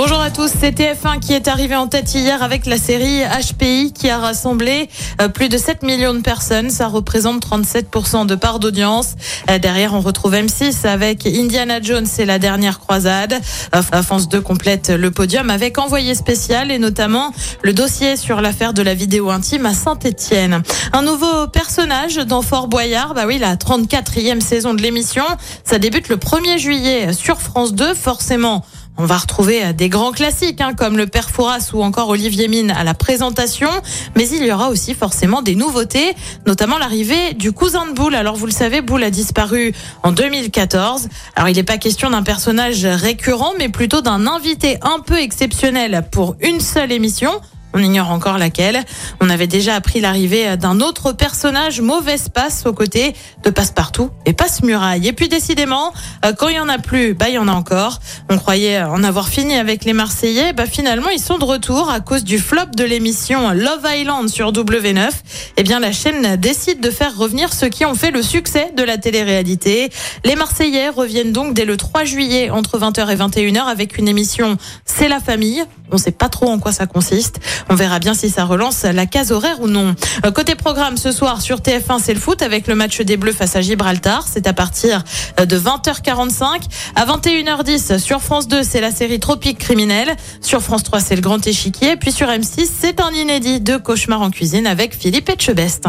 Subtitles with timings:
[0.00, 3.92] Bonjour à tous, c'est TF1 qui est arrivé en tête hier avec la série HPI
[3.92, 4.88] qui a rassemblé
[5.20, 6.70] euh, plus de 7 millions de personnes.
[6.70, 9.16] Ça représente 37% de part d'audience.
[9.50, 13.40] Euh, Derrière, on retrouve M6 avec Indiana Jones et la dernière croisade.
[13.74, 18.74] Euh, France 2 complète le podium avec envoyé spécial et notamment le dossier sur l'affaire
[18.74, 20.62] de la vidéo intime à Saint-Etienne.
[20.92, 25.24] Un nouveau personnage dans Fort Boyard, bah oui, la 34e saison de l'émission.
[25.64, 28.64] Ça débute le 1er juillet sur France 2, forcément.
[29.00, 32.72] On va retrouver des grands classiques hein, comme le Père Fouras ou encore Olivier Mine
[32.72, 33.70] à la présentation,
[34.16, 36.16] mais il y aura aussi forcément des nouveautés,
[36.48, 38.16] notamment l'arrivée du cousin de Boule.
[38.16, 41.08] Alors vous le savez, Boule a disparu en 2014.
[41.36, 46.04] Alors il n'est pas question d'un personnage récurrent, mais plutôt d'un invité un peu exceptionnel
[46.10, 47.30] pour une seule émission.
[47.74, 48.82] On ignore encore laquelle.
[49.20, 54.32] On avait déjà appris l'arrivée d'un autre personnage, mauvaise passe aux côtés de Passepartout et
[54.32, 55.06] Passe-Muraille.
[55.06, 55.92] Et puis décidément,
[56.24, 58.00] euh, quand il y en a plus, bah il y en a encore.
[58.30, 62.00] On croyait en avoir fini avec les Marseillais, bah finalement ils sont de retour à
[62.00, 65.10] cause du flop de l'émission Love Island sur W9.
[65.56, 68.82] Eh bien la chaîne décide de faire revenir ceux qui ont fait le succès de
[68.82, 69.90] la télé-réalité.
[70.24, 74.56] Les Marseillais reviennent donc dès le 3 juillet entre 20h et 21h avec une émission
[74.84, 75.64] C'est la famille.
[75.90, 77.40] On sait pas trop en quoi ça consiste.
[77.68, 79.94] On verra bien si ça relance la case horaire ou non.
[80.24, 83.32] Euh, Côté programme, ce soir sur TF1, c'est le foot avec le match des Bleus
[83.32, 84.26] face à Gibraltar.
[84.30, 85.04] C'est à partir
[85.40, 86.62] euh, de 20h45.
[86.94, 90.14] À 21h10 sur France 2, c'est la série Tropique criminel.
[90.40, 91.96] Sur France 3, c'est le Grand Échiquier.
[91.96, 95.84] Puis sur M6, c'est un inédit de Cauchemar en cuisine avec Philippe Etchebest.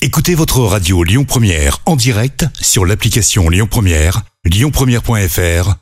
[0.00, 5.81] Écoutez votre radio Lyon Première en direct sur l'application Lyon Première, lyonpremière.fr